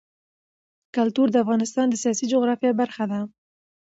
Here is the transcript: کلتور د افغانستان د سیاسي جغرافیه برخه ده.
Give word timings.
کلتور 0.95 1.27
د 1.31 1.35
افغانستان 1.43 1.85
د 1.89 1.95
سیاسي 2.03 2.25
جغرافیه 2.33 2.71
برخه 2.81 3.03
ده. 3.11 3.19